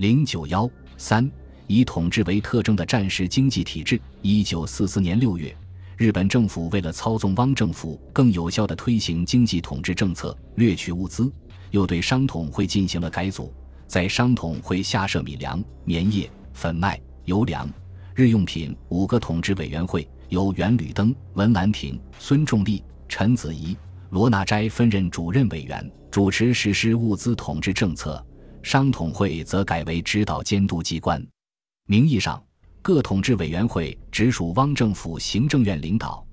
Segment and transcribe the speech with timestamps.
[0.00, 1.30] 零九幺三
[1.66, 4.00] 以统治为特征的战时经济体制。
[4.22, 5.54] 一九四四年六月，
[5.98, 11.30] 日本政府为了操纵汪政府，更有效地推行经济统治政策，掠取物资，
[11.70, 13.52] 又对商统会进行了改组，
[13.86, 17.68] 在商统会下设米粮、棉叶、粉麦、油粮、
[18.14, 23.76] 日用品五个统治委员会，由袁吕登、文兰亭、孙仲立、陈子仪。
[24.08, 28.16] 罗纳斋分任主任委员，主持实施物资统治政策；
[28.62, 31.24] 商统会则改为指导监督机关。
[31.86, 32.42] 名义上，
[32.82, 36.24] 各统治委员会直属汪政府行政院领导；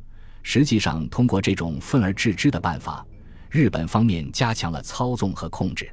[0.43, 3.05] 实际上，通过这种分而治之的办法，
[3.49, 5.89] 日本方面加强了操纵和控制。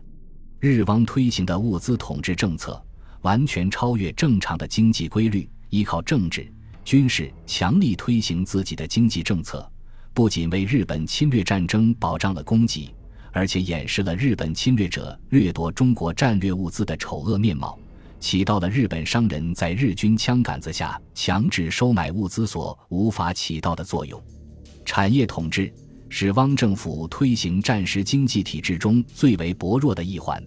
[0.60, 2.82] 日汪推行的物资统治政策
[3.20, 6.50] 完全超越正常的经济规律，依靠政治、
[6.84, 9.70] 军事强力推行自己的经济政策。
[10.12, 12.94] 不仅为日本侵略战争保障了供给，
[13.34, 17.76] 而且掩饰了日本侵略者掠夺中国战略物资的丑恶面貌，
[18.20, 24.22] 起到了日本商人在日军枪杆子下强制收买物资所无法起到的作用。
[24.84, 25.70] 产业统治
[26.08, 30.40] 是汪政府推行战时经济体制中最为薄弱的一环，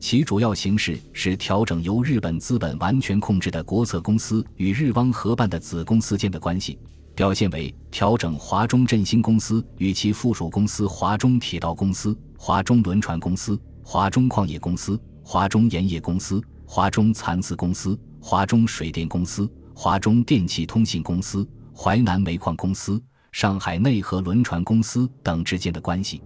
[0.00, 6.76] 其主要形式是调整由日本资本完全控制的国策公司与日汪合办的子公司间的关系。
[7.14, 12.14] 表现为调整华中振兴公司与其附属公司华中铁道公司、
[12.46, 21.44] 华中轮船公司、华中矿业公司、华中盐业公司、华中蚕丝公司、华中水电公司、华中电气通信公司、
[21.74, 26.22] 淮南煤矿公司、上海内河轮船公司等之间的关系。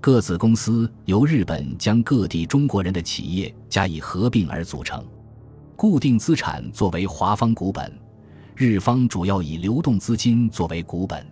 [0.00, 5.04] 各子公司由日本将各地中国人的企业加以合并而组成，
[5.74, 7.92] 固定资产作为华方股本。
[8.54, 11.26] 日方主要以流动资金作为股本，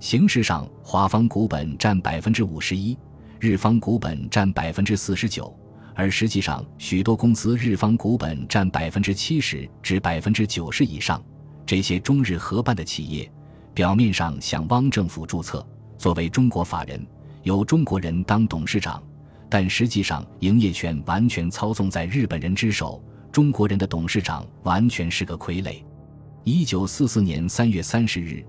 [0.00, 2.98] 形式上华方股本占百分之五十一，
[3.40, 5.50] 日方股本占百分之四十九，
[5.94, 11.22] 而实际上许多公司日方股本占百分之七十至百分之九十以上。
[11.64, 13.32] 这些中日合办的企业，
[13.72, 17.02] 表面上向汪政府注册，作为中国法人，
[17.42, 19.02] 由中国人当董事长，
[19.48, 23.02] 但实际上营业权完全操纵在日本人之手，
[23.32, 25.82] 中国人的董事长完全是个傀儡。
[26.44, 28.44] 一九四四年三月三十日，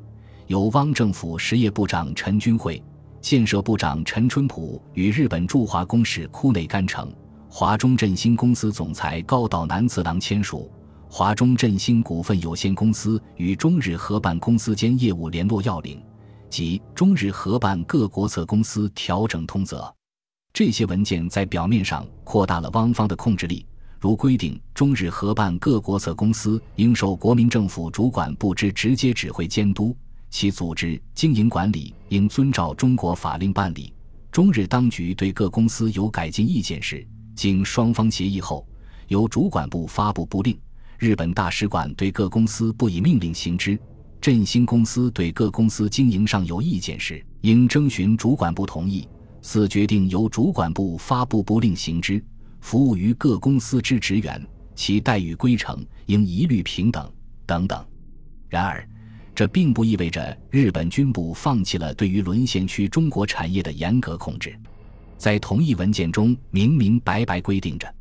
[0.47, 2.83] 由汪政府实业部长陈君会、
[3.21, 7.13] 建设部长陈春浦与日本驻华公使库内干成、
[7.47, 10.69] 华中振兴公司总裁高岛南次郎签署
[11.13, 15.97] 《华中振兴股份有限公司与中日合办公司间业务联络要领》
[16.49, 19.81] 及《中日合办各国策公司调整通则》。
[20.51, 23.65] 这些文件在表面上扩大了汪方的控制力。
[23.99, 29.95] 如规定，中日合办各国策公司应受国民政府主管部之直接指挥监督，
[30.31, 33.93] 其组织经营管理应遵照中国法令办理。
[34.31, 37.05] 中日当局对各公司有改进意见时，
[37.35, 38.65] 经双方协议后，
[39.09, 40.57] 由主管部发布布令。
[40.97, 43.77] 日本大使馆对各公司不以命令行之。
[44.21, 49.07] 振兴公司对各公司经营上有意见时，应征询主管部同意。
[49.41, 52.23] 此决定由主管部发布布令行之。
[52.61, 57.11] 服务于各公司之职员，其待遇规程应一律平等
[57.47, 57.83] 等等。
[58.47, 58.87] 然而，
[59.33, 64.57] 这并不意味着日本军部放弃了对于沦陷区中国产业的严格控制。
[65.17, 67.93] 在同一文件中明明白白规定着，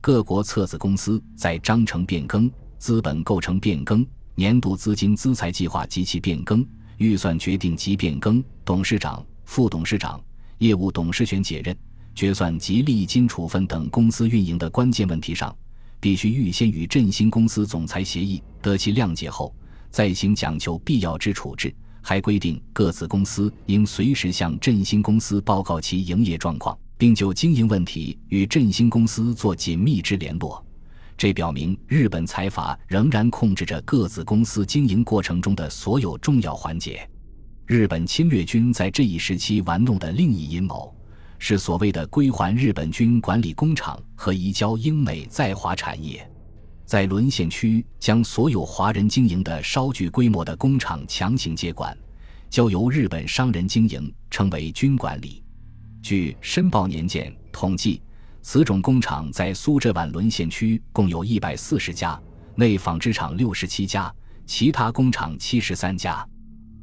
[0.00, 6.66] 各国册子公司在章程变更、资本构成变更、年度资金资财计划及其变更、
[6.98, 10.20] 预算决定及变更、董事长、副董事长、
[10.58, 11.76] 业务董事权解任。
[12.14, 15.54] 决算及利金处分等公司运营的关键问题上，
[16.00, 19.54] 必须预先与振兴公司总裁协议，得其谅解后，
[19.96, 21.74] 再行讲求必要之处置。
[22.02, 30.62] 还规定各子公司应随时向振兴公司报告其营业状况，并就经营问题与振兴公司做紧密之联络。
[31.16, 37.08] 这表明日本财阀仍然控制着各子公司经营过程中的所有重要环节。
[37.64, 40.94] 日本侵略军在这一时期玩弄的另一阴谋。
[41.38, 46.26] 是所谓的归还日本军管理工厂和移交英美在华产业，
[46.86, 51.96] 在沦陷区将所有华人经营的稍具规模的工厂强行接管，
[52.48, 55.42] 交由日本商人经营，称为军管理。
[56.00, 58.00] 据《申报年鉴》统计，
[58.40, 62.18] 此种工厂在苏浙皖沦陷区共有一百四十家，
[62.54, 64.14] 内纺织厂六十七家，
[64.46, 66.24] 其他工厂七十三家。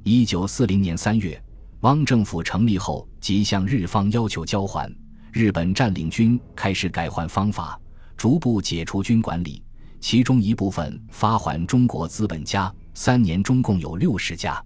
[0.04, 1.42] 一九四零年三月。
[1.80, 4.90] 汪政府成立后，即向日方要求交还。
[5.34, 7.78] 日本占领军开始改换方法，
[8.16, 9.62] 逐步解除军管理，
[10.04, 12.70] 其中一部分发还中国资本家。
[12.94, 14.62] 三年中共有六十家。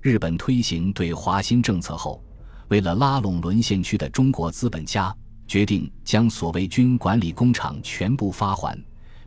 [0.00, 2.20] 日本推行对华新政策后，
[2.66, 8.76] 为了拉拢沦陷区的中国资本家，决定将所谓军管理工厂全部发还，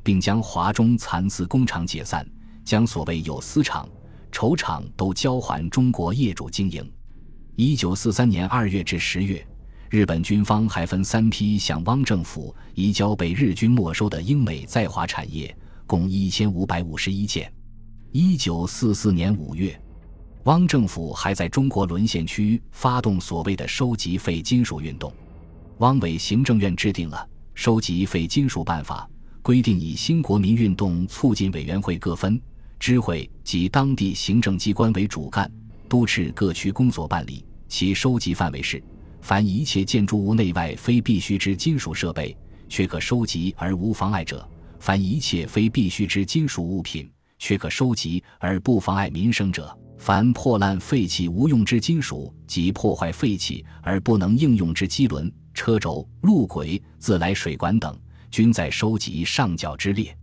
[0.04, 2.30] 并将华中蚕丝工厂解散，
[2.66, 3.88] 将所谓有丝厂、
[4.34, 6.86] 绸厂都交还中国业主经营。
[7.56, 9.48] 一九四三年二月至十月，
[9.90, 15.56] 日本军方还分三批向汪政府移交被日军没收的英美在华产业，
[15.86, 17.52] 共一千五百五十一件。
[18.12, 19.80] 一九四四年五月，
[20.46, 25.14] 汪政府还在中国沦陷区发动所谓的收集废金属运动。
[25.80, 27.18] 汪伪行政院制定了
[27.54, 29.08] 《收集废金属办法》，
[29.42, 32.42] 规定以新国民运动促进委员会各分
[32.80, 35.52] 支会及当地行政机关为主干。
[35.88, 38.82] 督斥各区公所办理，其收集范围是：
[39.26, 42.38] 凡一切建筑物内外非必须之金属设备，
[42.70, 44.38] 却可收集而无妨碍者；
[44.80, 49.64] 凡一切非必须之金属物品，却可收集而不妨碍民生者；
[49.98, 58.00] 凡破烂废弃无用之金属及破坏废弃而不能应用之机轮、车轴、路轨、自来水管等，
[58.30, 60.16] 均在收集上缴之列。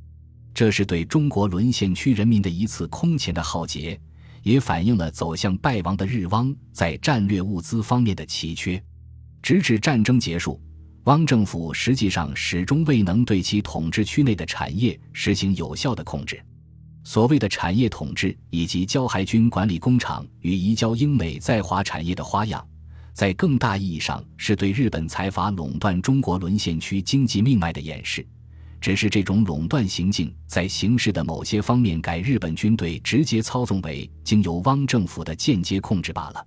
[0.54, 4.00] 这是对中国沦陷区人民的一次空前的浩劫。
[4.44, 8.82] 也反映了走向败亡的日汪在战略物资方面的奇缺。
[9.42, 10.60] 直至战争结束，
[11.04, 16.40] 汪政府实际上始终未能对其统治区内的产业实行有效的控制。
[17.04, 22.64] 所谓的产业统治以及交海军管理工厂与移交英美在华产业的花样，
[23.12, 28.24] 在更大意义上是对日本财阀垄断中国沦陷区经济命脉的掩饰。
[28.80, 36.46] 只是这种垄断行径在形势的某些方面改日本军队直接操纵为经由汪政府的间接控制罢了。